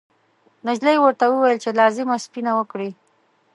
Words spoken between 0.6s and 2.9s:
نجلۍ ورته وویل چې لازمه سپینه ورکړي.